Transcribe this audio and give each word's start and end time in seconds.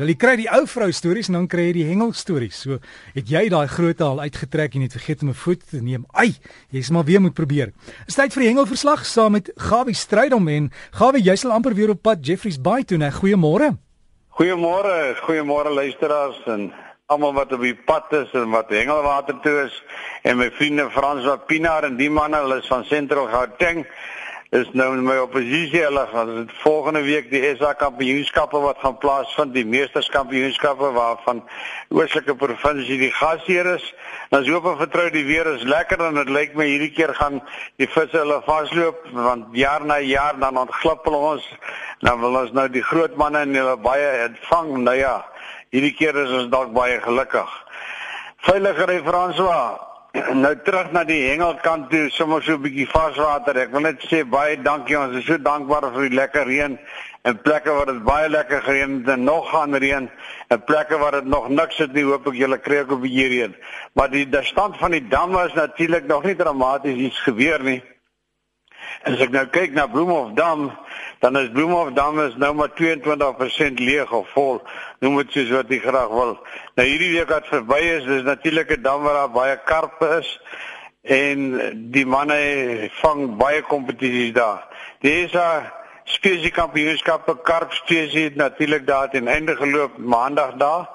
Jy 0.00 0.16
kry 0.16 0.36
die 0.40 0.48
ou 0.48 0.62
vrou 0.64 0.88
stories 0.92 1.28
en 1.28 1.36
dan 1.36 1.46
kry 1.50 1.66
jy 1.68 1.72
die 1.80 1.86
hengel 1.90 2.14
stories. 2.16 2.62
So 2.64 2.78
het 3.14 3.28
jy 3.28 3.48
daai 3.52 3.66
groot 3.68 4.00
al 4.00 4.22
uitgetrek 4.24 4.74
en 4.74 4.84
net 4.86 4.96
vergeet 4.96 5.22
om 5.22 5.28
'n 5.28 5.34
foto 5.34 5.66
te 5.70 5.82
neem. 5.82 6.06
Ai, 6.14 6.32
jy's 6.70 6.90
maar 6.90 7.04
weer 7.04 7.20
moet 7.20 7.34
probeer. 7.34 7.72
Is 8.06 8.14
tyd 8.14 8.32
vir 8.32 8.42
die 8.42 8.48
hengelverslag 8.48 9.04
saam 9.04 9.32
met 9.32 9.52
Gawie 9.56 9.94
Strydom 9.94 10.48
en 10.48 10.70
Gawie, 10.92 11.22
jy 11.22 11.36
sal 11.36 11.52
amper 11.52 11.74
weer 11.74 11.90
op 11.90 12.02
pad 12.02 12.26
Jeffrey's 12.26 12.60
Bay 12.60 12.84
toe, 12.84 12.98
né? 12.98 13.10
Goeiemôre. 13.10 13.76
Goeiemôre, 14.30 15.16
goeiemôre 15.20 15.70
luisteraars 15.74 16.40
en 16.46 16.72
almal 17.06 17.32
wat 17.34 17.52
op 17.52 17.60
die 17.60 17.74
pad 17.74 18.12
is 18.12 18.32
en 18.32 18.50
wat 18.50 18.70
hengelwater 18.70 19.40
toe 19.42 19.64
is 19.66 19.82
en 20.22 20.38
my 20.38 20.50
vriende 20.50 20.90
Frans 20.90 21.24
wat 21.24 21.46
Pinaar 21.46 21.84
en 21.84 21.96
die 21.96 22.10
manne, 22.10 22.36
hulle 22.36 22.60
is 22.62 22.68
van 22.70 22.84
Sentral 22.84 23.26
Gauteng 23.26 23.84
is 24.50 24.66
nou 24.74 24.88
in 24.96 25.04
my 25.06 25.14
oppositie. 25.22 25.82
Hulle 25.84 26.06
gaan 26.10 26.30
dit 26.34 26.52
volgende 26.62 27.02
week 27.06 27.28
die 27.30 27.42
SA 27.54 27.70
kampioenskappe 27.78 28.58
wat 28.58 28.80
gaan 28.82 28.96
plaasvind 28.98 29.54
die 29.54 29.64
meesterskampioenskappe 29.66 30.90
waarvan 30.96 31.42
oostelike 31.94 32.34
provinsie 32.34 32.98
die 32.98 33.12
gasheer 33.14 33.68
is. 33.76 33.84
Ons 34.34 34.50
hoop 34.50 34.66
en 34.72 34.80
vertrou 34.80 35.06
die 35.14 35.22
weer 35.28 35.46
is 35.52 35.62
lekker 35.62 36.02
en 36.02 36.18
dit 36.18 36.32
lyk 36.34 36.56
my 36.58 36.66
hierdie 36.66 36.90
keer 36.96 37.14
gaan 37.14 37.38
die 37.78 37.86
visse 37.86 38.18
hulle 38.18 38.40
vasloop 38.46 39.04
want 39.14 39.54
jaar 39.54 39.86
na 39.86 40.00
jaar 40.02 40.38
dan 40.42 40.58
ontglippel 40.58 41.14
ons. 41.14 41.46
Dan 42.02 42.18
wil 42.24 42.40
ons 42.42 42.50
nou 42.56 42.66
die 42.72 42.82
groot 42.82 43.14
manne 43.20 43.44
en 43.46 43.54
hulle 43.54 43.76
baie 43.84 44.08
ontvang. 44.24 44.72
Nou 44.88 44.96
ja 44.98 45.14
hierdie 45.70 45.94
keer 45.94 46.18
is 46.24 46.34
ons 46.40 46.50
dalk 46.50 46.74
baie 46.74 46.98
gelukkig. 47.06 47.54
Veiliger 48.42 48.96
en 48.96 49.06
François 49.06 49.89
nou 50.12 50.54
terug 50.64 50.90
na 50.92 51.04
die 51.06 51.20
hengelkant 51.28 51.90
toe, 51.90 52.08
sommer 52.10 52.42
so 52.42 52.54
'n 52.54 52.62
bietjie 52.62 52.88
varswater. 52.88 53.56
Ek 53.56 53.70
wil 53.70 53.80
net 53.80 54.00
sê 54.10 54.24
baie 54.24 54.56
dankie. 54.56 54.98
Ons 54.98 55.16
is 55.16 55.24
so 55.24 55.38
dankbaar 55.38 55.92
vir 55.92 56.08
die 56.08 56.16
lekker 56.16 56.46
reën 56.46 56.78
en 57.22 57.42
plekke 57.42 57.70
waar 57.70 57.86
dit 57.86 58.02
baie 58.04 58.28
lekker 58.28 58.62
gereën 58.62 58.98
het 59.00 59.08
en 59.08 59.24
nog 59.24 59.50
gaan 59.50 59.74
reën 59.74 60.10
en 60.48 60.64
plekke 60.64 60.98
waar 60.98 61.12
dit 61.12 61.24
nog 61.24 61.48
niks 61.48 61.78
het 61.78 61.92
nie. 61.92 62.04
Hoop 62.04 62.26
ek 62.26 62.34
julle 62.34 62.58
kry 62.58 62.80
ook 62.80 62.92
'n 62.92 63.00
bietjie 63.00 63.28
reën. 63.28 63.56
Maar 63.92 64.10
die, 64.10 64.28
die 64.28 64.42
stand 64.42 64.76
van 64.78 64.90
die 64.90 65.08
damme 65.08 65.46
is 65.46 65.54
natuurlik 65.54 66.06
nog 66.06 66.24
nie 66.24 66.36
dramaties 66.36 66.96
iets 66.96 67.20
gebeur 67.20 67.62
nie. 67.62 67.82
As 69.08 69.20
ek 69.20 69.30
nou 69.32 69.46
kyk 69.46 69.72
na 69.72 69.86
Bloemhofdam, 69.86 70.70
dan 71.20 71.36
is 71.40 71.50
Bloemhofdam 71.54 72.20
is 72.20 72.36
nou 72.36 72.54
maar 72.54 72.72
22% 72.76 73.80
leeg 73.80 74.12
of 74.12 74.28
vol. 74.34 74.60
Noem 75.00 75.16
dit 75.22 75.32
soos 75.32 75.50
wat 75.56 75.72
jy 75.72 75.78
graag 75.80 76.12
wil. 76.12 76.34
Nou 76.76 76.86
hierdie 76.86 77.12
week 77.16 77.32
wat 77.32 77.48
verby 77.48 77.80
is, 77.96 78.04
dis 78.04 78.22
natuurlik 78.28 78.76
'n 78.76 78.82
dam 78.82 79.02
waar 79.02 79.14
daar 79.14 79.30
baie 79.30 79.56
karpe 79.64 80.18
is 80.20 80.40
en 81.02 81.90
die 81.92 82.06
manne 82.06 82.90
vang 83.00 83.36
baie 83.36 83.62
kompetisies 83.62 84.32
daar. 84.32 84.66
Dis 85.00 85.32
'n 85.32 85.70
spesiekampioenskap 86.04 87.24
vir 87.26 87.38
karp 87.46 87.72
spesie 87.72 88.30
natuurlik 88.34 88.86
daar 88.86 89.10
teen 89.10 89.28
einde 89.28 89.56
geloop 89.56 89.98
maandag 89.98 90.54
daar. 90.56 90.88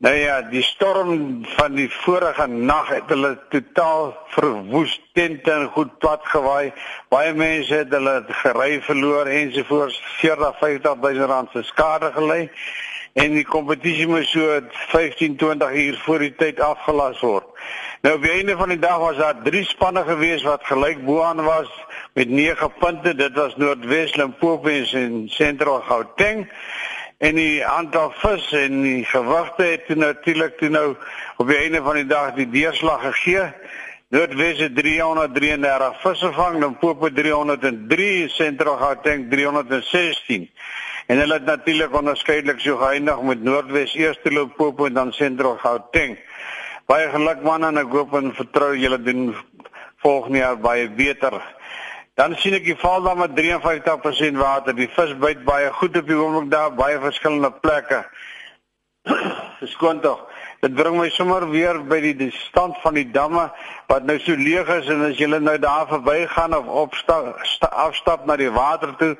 Nou 0.00 0.14
ja, 0.16 0.38
die 0.48 0.62
storm 0.64 1.42
van 1.44 1.74
die 1.76 1.90
vorige 1.92 2.46
nag 2.48 2.86
het 2.88 3.10
hulle 3.12 3.34
totaal 3.52 4.14
verwoes, 4.32 4.94
tente 5.12 5.52
en 5.52 5.66
goed 5.74 5.90
plat 6.00 6.22
gewaai. 6.24 6.70
Baie 7.12 7.34
mense 7.36 7.82
het 7.82 7.92
hulle 7.92 8.14
gery 8.38 8.78
verloor 8.86 9.28
ensovoorts, 9.28 9.98
40 10.22 10.56
50000 10.62 11.28
rand 11.28 11.52
se 11.52 11.62
skade 11.68 12.08
gelei. 12.16 12.48
En 13.12 13.36
die 13.36 13.44
kompetisie 13.44 14.08
moes 14.08 14.32
so 14.32 14.62
15 14.94 15.36
20 15.36 15.76
uur 15.84 16.00
voor 16.06 16.24
die 16.24 16.32
tyd 16.32 16.64
afgelas 16.64 17.20
word. 17.20 17.52
Nou 18.00 18.16
op 18.16 18.24
die 18.24 18.32
einde 18.38 18.56
van 18.56 18.72
die 18.72 18.80
dag 18.80 18.98
was 19.04 19.20
daar 19.20 19.42
drie 19.44 19.66
spanne 19.68 20.06
gewees 20.08 20.46
wat 20.48 20.64
gelyk 20.64 21.04
bo-aan 21.04 21.44
was 21.44 21.68
met 22.16 22.32
9 22.32 22.72
punte. 22.80 23.12
Dit 23.14 23.36
was 23.36 23.60
Noordwes, 23.60 24.16
Limpopo 24.16 24.72
en 24.96 25.26
Sentral 25.28 25.84
Gauteng 25.92 26.46
en 27.20 27.36
die 27.36 27.60
aantal 27.66 28.14
vis 28.16 28.46
en 28.56 28.80
die 28.80 29.04
gewigte 29.04 29.66
het 29.74 29.88
natuurlik 29.92 30.56
toe 30.56 30.70
nou 30.72 30.86
op 31.36 31.50
die 31.50 31.58
einde 31.60 31.82
van 31.84 31.98
die 32.00 32.08
dag 32.08 32.32
die 32.38 32.48
deurslag 32.48 33.02
gegee. 33.04 33.42
Noordwes 34.10 34.62
het 34.64 34.72
333 34.74 36.00
visse 36.00 36.30
vang, 36.34 36.56
Limpopo 36.62 37.10
303, 37.14 38.08
Sentral 38.32 38.80
Gauteng 38.80 39.28
316. 39.30 40.48
En 41.06 41.20
hulle 41.20 41.36
het 41.36 41.44
natuurlik 41.44 41.94
onderskeidelik 42.00 42.64
so 42.64 42.80
geëindig 42.80 43.20
met 43.22 43.44
Noordwes 43.44 43.94
eerste 43.94 44.32
Limpopo 44.32 44.88
en 44.88 44.96
dan 44.96 45.12
Sentral 45.12 45.60
Gauteng. 45.60 46.16
Baie 46.88 47.12
geluk 47.12 47.44
man 47.44 47.68
en 47.68 47.84
ek 47.84 47.92
hoop 47.92 48.16
en 48.16 48.32
vertrou 48.34 48.72
julle 48.80 48.98
doen 49.04 49.34
volgende 50.00 50.40
jaar 50.40 50.58
baie 50.58 50.88
beter. 50.88 51.36
Dan 52.20 52.34
sien 52.36 52.52
ek 52.52 52.66
die 52.68 52.76
val 52.76 53.00
dan 53.00 53.16
met 53.16 53.32
53% 53.32 54.36
water. 54.36 54.74
Die 54.76 54.90
vis 54.92 55.12
byt 55.22 55.40
baie 55.46 55.70
goed 55.72 55.94
op 55.96 56.08
die 56.10 56.16
oomblik 56.18 56.50
daar, 56.52 56.74
baie 56.76 56.98
verskillende 57.00 57.48
plekke. 57.64 58.02
Geskoon 59.62 60.02
tog. 60.04 60.26
Dit 60.60 60.74
bring 60.74 60.98
my 60.98 61.08
sommer 61.08 61.46
weer 61.50 61.78
by 61.88 62.00
die, 62.00 62.16
die 62.16 62.32
stand 62.36 62.76
van 62.82 62.94
die 62.94 63.06
damme 63.10 63.46
wat 63.88 64.04
nou 64.04 64.18
so 64.20 64.36
leeg 64.36 64.68
is 64.68 64.90
en 64.92 65.06
as 65.06 65.16
jy 65.16 65.26
nou 65.32 65.56
daar 65.58 65.86
verbygaan 65.88 66.54
of 66.54 66.66
opstap 66.66 67.40
afstap 67.70 68.26
na 68.26 68.36
die 68.36 68.50
water 68.52 68.92
toe, 69.00 69.16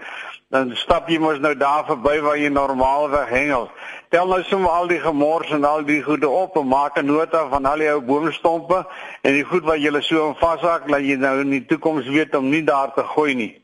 dan 0.52 0.74
stap 0.76 1.08
jy 1.08 1.18
mos 1.18 1.40
nou 1.40 1.54
daar 1.56 1.86
verby 1.88 2.18
waar 2.20 2.36
jy 2.36 2.50
normaalweg 2.52 3.32
hengel 3.32 3.70
tel 4.10 4.26
nou 4.26 4.40
sommer 4.42 4.70
al 4.74 4.88
die 4.90 4.98
gemors 4.98 5.50
en 5.54 5.64
al 5.64 5.84
die 5.86 6.00
goede 6.02 6.28
op 6.28 6.56
en 6.58 6.66
maak 6.66 6.98
'n 6.98 7.06
nota 7.06 7.46
van 7.48 7.64
al 7.64 7.78
die 7.78 7.90
ou 7.92 8.00
boomstompe 8.00 8.86
en 9.22 9.32
die 9.32 9.44
goed 9.44 9.64
wat 9.64 9.78
jy 9.78 10.00
so 10.00 10.28
in 10.28 10.34
vashak 10.34 10.88
dat 10.88 11.00
jy 11.00 11.16
nou 11.16 11.40
in 11.40 11.50
die 11.50 11.66
toekoms 11.66 12.06
weet 12.06 12.34
om 12.34 12.50
nie 12.50 12.64
daar 12.64 12.92
te 12.94 13.04
gooi 13.04 13.34
nie. 13.34 13.59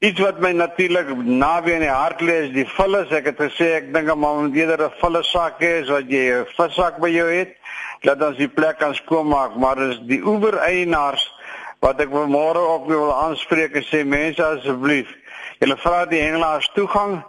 Iets 0.00 0.20
wat 0.20 0.38
my 0.40 0.54
natuurlik 0.56 1.10
naby 1.28 1.74
in 1.76 1.82
die 1.84 1.90
hart 1.92 2.22
lê 2.24 2.38
is 2.46 2.54
die 2.54 2.64
vullis. 2.72 3.10
Ek 3.12 3.26
het 3.28 3.40
gesê 3.42 3.66
ek 3.76 3.90
dink 3.92 4.08
man 4.16 4.46
moet 4.46 4.54
eerder 4.56 4.86
'n 4.86 4.94
vullis 5.00 5.28
sak 5.28 5.60
as 5.60 5.90
wat 5.92 6.08
jy 6.08 6.22
'n 6.40 6.46
vissak 6.56 6.96
by 7.04 7.10
jou 7.12 7.28
het 7.28 7.52
dat 8.08 8.22
ons 8.22 8.38
die 8.38 8.48
plek 8.48 8.78
kan 8.78 8.94
skoonmaak, 8.94 9.56
maar 9.56 9.76
dis 9.76 10.00
die 10.08 10.22
oewer 10.24 10.56
eienaars 10.56 11.20
wat 11.80 12.00
ek 12.00 12.08
môre 12.08 12.62
op 12.76 12.88
wil 12.88 13.12
aanspreek 13.12 13.76
en 13.76 13.84
sê 13.84 14.00
mense 14.04 14.40
asseblief, 14.40 15.08
julle 15.60 15.76
vra 15.76 16.06
die 16.06 16.22
hengelaars 16.22 16.70
toegang 16.74 17.22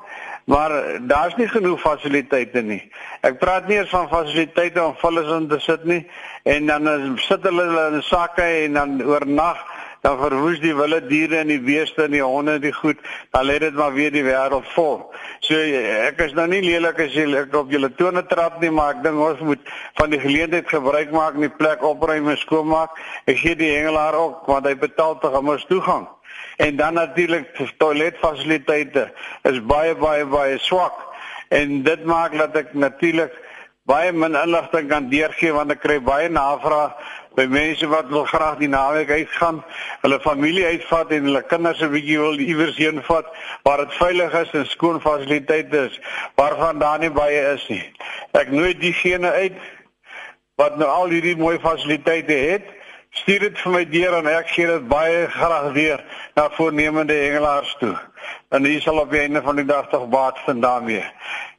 maar 0.45 0.71
daar's 1.01 1.35
nie 1.35 1.47
genoeg 1.47 1.79
fasiliteite 1.79 2.61
nie. 2.61 2.81
Ek 3.21 3.37
praat 3.39 3.67
nie 3.67 3.77
eens 3.77 3.91
van 3.93 4.09
fasiliteite 4.09 4.83
om 4.83 4.95
vullis 4.99 5.29
in 5.31 5.47
te 5.47 5.59
sit 5.59 5.83
nie 5.85 6.01
en 6.43 6.65
dan 6.65 7.17
sit 7.21 7.43
hulle 7.47 7.67
hulle 7.69 7.85
in 7.93 8.03
sakke 8.03 8.43
en 8.65 8.79
dan 8.79 8.97
oornag 9.05 9.61
dan 10.01 10.17
verwoes 10.19 10.59
die 10.61 10.73
wilde 10.75 11.01
diere 11.07 11.41
en 11.41 11.51
die 11.51 11.61
beeste 11.61 12.05
en 12.07 12.15
die 12.15 12.23
honde 12.23 12.57
die 12.59 12.73
goed, 12.73 13.01
dan 13.31 13.45
lê 13.45 13.59
dit 13.61 13.75
maar 13.77 13.93
weer 13.93 14.13
die 14.13 14.23
wêreld 14.25 14.69
vol. 14.75 14.97
So 15.45 15.57
ek 15.57 16.21
is 16.25 16.33
nou 16.37 16.47
nie 16.49 16.63
lelik 16.65 17.01
as 17.05 17.13
jy 17.13 17.27
ek 17.41 17.53
op 17.57 17.69
julle 17.73 17.91
tone 17.99 18.23
trap 18.29 18.61
nie, 18.61 18.71
maar 18.73 18.95
ek 18.95 19.03
dink 19.05 19.21
ons 19.21 19.43
moet 19.45 19.75
van 19.99 20.13
die 20.13 20.21
geleentheid 20.21 20.69
gebruik 20.69 21.13
maak 21.13 21.37
en 21.37 21.45
die 21.45 21.53
plek 21.53 21.85
opruim 21.85 22.31
en 22.33 22.41
skoonmaak. 22.41 22.97
Ek 23.29 23.37
gee 23.43 23.57
die 23.59 23.75
hengelaar 23.75 24.17
ook 24.17 24.49
want 24.49 24.65
hy 24.69 24.75
betaal 24.79 25.19
tog 25.21 25.37
om 25.37 25.53
ons 25.53 25.69
toegang 25.69 26.09
en 26.61 26.75
dan 26.75 26.93
natuurlik 26.93 27.47
toiletfasiliteite 27.77 29.07
is 29.49 29.61
baie 29.65 29.95
baie 29.95 30.25
baie 30.25 30.57
swak 30.61 30.97
en 31.49 31.81
dit 31.83 32.03
maak 32.05 32.35
dat 32.37 32.55
ek 32.55 32.73
natuurlik 32.73 33.33
baie 33.91 34.11
min 34.11 34.37
inligting 34.39 34.87
kan 34.89 35.09
deurgee 35.11 35.51
want 35.57 35.75
ek 35.75 35.83
kry 35.83 35.99
baie 36.11 36.29
navrae 36.31 36.93
by 37.35 37.45
mense 37.47 37.87
wat 37.87 38.09
wil 38.11 38.25
graag 38.27 38.57
die 38.59 38.67
naweek 38.71 39.11
uitgaan, 39.11 39.61
hulle 40.01 40.17
familie 40.23 40.65
uitvat 40.67 41.13
en 41.15 41.29
hulle 41.29 41.41
kinders 41.51 41.81
'n 41.81 41.91
bietjie 41.93 42.19
wil 42.19 42.39
iewers 42.39 42.77
heen 42.77 42.99
vat 43.07 43.27
waar 43.63 43.85
dit 43.85 43.93
veilig 43.99 44.33
is 44.41 44.51
en 44.59 44.65
skoon 44.65 44.99
fasiliteite 45.01 45.85
is 45.87 45.99
waarvan 46.35 46.79
daar 46.79 46.99
nie 46.99 47.13
baie 47.21 47.41
is 47.53 47.67
nie. 47.69 47.83
Ek 48.33 48.51
nooi 48.51 48.73
diegene 48.73 49.31
uit 49.31 49.59
wat 50.57 50.77
nou 50.77 50.89
al 50.89 51.09
hierdie 51.15 51.37
mooi 51.37 51.57
fasiliteite 51.59 52.37
het 52.51 52.77
Stuur 53.11 53.39
dit 53.43 53.57
vir 53.59 53.73
my 53.73 53.81
deur 53.91 54.13
en 54.21 54.27
ek 54.31 54.53
gee 54.55 54.67
dit 54.67 54.83
baie 54.87 55.25
graag 55.33 55.73
weer 55.75 55.99
na 56.39 56.45
voornemende 56.55 57.13
hengelaars 57.13 57.73
toe. 57.81 57.95
En 58.55 58.63
hier 58.63 58.79
sal 58.81 59.01
op 59.01 59.11
die 59.11 59.19
einde 59.19 59.41
van 59.43 59.59
die 59.59 59.65
dag 59.67 59.89
tog 59.91 60.07
baat 60.13 60.39
vind 60.45 60.63
daarmee. 60.63 61.03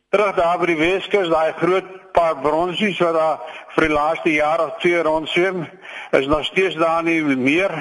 Terug 0.08 0.32
daar 0.36 0.58
by 0.62 0.70
die 0.70 0.78
Weskus, 0.80 1.28
daai 1.28 1.52
groot 1.60 2.01
paar 2.12 2.36
bronsies 2.40 2.98
wat 3.02 3.14
daar 3.14 3.38
vir 3.74 3.86
die 3.88 3.94
laaste 3.94 4.32
jaar 4.32 4.60
of 4.66 4.78
twee 4.80 5.02
rond 5.02 5.28
swem, 5.28 5.66
is 6.10 6.26
nog 6.26 6.44
steeds 6.44 6.76
daar 6.80 7.02
nie 7.02 7.22
meer. 7.22 7.72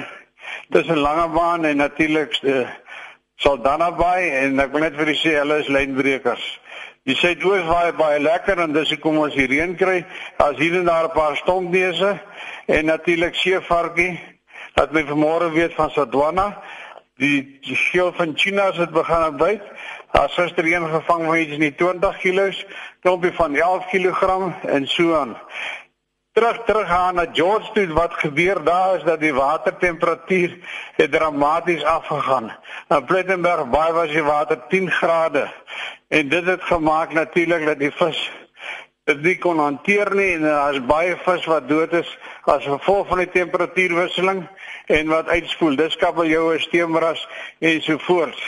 Dis 0.68 0.86
'n 0.86 0.98
lange 0.98 1.28
baan 1.28 1.64
en 1.64 1.76
natuurlik 1.76 2.38
uh, 2.42 2.68
sal 3.36 3.62
dan 3.62 3.78
naby 3.78 4.18
en 4.42 4.60
ek 4.60 4.72
wil 4.72 4.80
net 4.80 4.96
vir 4.96 5.06
julle 5.06 5.20
sê 5.22 5.38
hulle 5.38 5.58
is 5.58 5.68
lynbrekers. 5.68 6.44
Die 7.04 7.16
suidoos 7.16 7.64
waai 7.66 7.92
baie 7.92 8.20
lekker 8.20 8.60
en 8.62 8.72
dis 8.72 8.90
hoekom 8.94 9.18
ons 9.18 9.34
hier 9.34 9.48
reën 9.50 9.74
kry. 9.76 10.04
As 10.38 10.56
hier 10.56 10.74
en 10.78 10.84
daar 10.84 11.08
'n 11.08 11.16
paar 11.16 11.36
stompneuse 11.36 12.20
en 12.66 12.86
natuurlik 12.86 13.34
seevarkie 13.34 14.20
wat 14.74 14.92
my 14.92 15.02
vanmôre 15.02 15.50
weet 15.52 15.74
van 15.74 15.90
Sodwana 15.90 16.62
die 17.22 17.58
die 17.60 17.76
skeel 17.76 18.12
van 18.12 18.32
China 18.36 18.70
het 18.72 18.90
begin 18.90 19.36
byt 19.36 19.62
daar 20.12 20.28
gister 20.28 20.72
een 20.72 20.88
gevang 20.88 21.24
van 21.24 21.36
iets 21.36 21.52
in 21.52 21.60
die 21.60 21.74
20 21.74 22.18
kg 22.18 22.64
klompie 23.00 23.32
van 23.32 23.54
11 23.54 23.86
kg 23.86 24.52
en 24.62 24.86
so 24.86 25.14
aan. 25.14 25.36
Terug 26.32 26.58
terug 26.64 26.88
gaan 26.88 27.14
na 27.14 27.26
George 27.32 27.72
toe 27.72 27.92
wat 27.92 28.12
gebeur 28.14 28.64
daar 28.64 28.96
is 28.96 29.02
dat 29.02 29.20
die 29.20 29.34
watertemperatuur 29.34 30.58
het 30.96 31.12
dramaties 31.12 31.84
afgegaan. 31.84 32.52
In 32.88 33.04
Plettenberg 33.04 33.68
baie 33.68 33.92
was 33.92 34.08
die 34.08 34.22
water 34.22 34.58
10 34.68 34.90
grade? 34.90 35.52
En 36.08 36.28
dit 36.28 36.46
het 36.46 36.62
gemaak 36.62 37.12
natuurlik 37.12 37.66
dat 37.66 37.78
die 37.78 37.92
vis 37.92 38.30
dit 39.12 39.22
nie 39.26 39.36
kon 39.42 39.60
hanteer 39.60 40.10
nie 40.16 40.32
en 40.36 40.46
daar's 40.46 40.80
baie 40.88 41.16
vis 41.24 41.46
wat 41.50 41.68
dood 41.68 41.92
is 42.00 42.08
as 42.48 42.64
gevolg 42.64 43.08
van 43.10 43.22
die 43.22 43.30
temperatuurwisseling 43.34 44.42
en 44.86 45.12
wat 45.12 45.28
uitspoel. 45.28 45.76
Dis 45.76 45.96
kabeljou, 46.00 46.58
steemras 46.60 47.26
en 47.60 47.80
so 47.84 48.00
voort. 48.08 48.38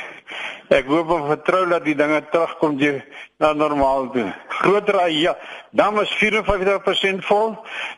Ek 0.72 0.88
hoop 0.88 1.10
en 1.12 1.26
vertrou 1.28 1.62
dat 1.68 1.84
die 1.84 1.96
dinge 1.96 2.22
terugkom 2.32 2.78
jy 2.80 2.96
na 3.42 3.52
normaal 3.52 4.08
toe. 4.14 4.30
Groter 4.48 4.96
ja, 5.12 5.34
dan 5.76 6.00
is 6.00 6.12
54% 6.16 7.26
vol. 7.28 7.52